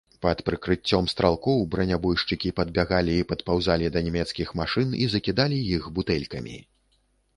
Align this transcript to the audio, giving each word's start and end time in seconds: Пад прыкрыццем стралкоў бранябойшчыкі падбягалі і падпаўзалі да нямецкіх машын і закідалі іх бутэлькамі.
Пад 0.25 0.39
прыкрыццем 0.45 1.03
стралкоў 1.11 1.59
бранябойшчыкі 1.75 2.53
падбягалі 2.59 3.13
і 3.19 3.27
падпаўзалі 3.33 3.93
да 3.97 4.05
нямецкіх 4.11 4.49
машын 4.61 4.89
і 5.03 5.11
закідалі 5.13 5.57
іх 5.77 5.83
бутэлькамі. 5.99 6.57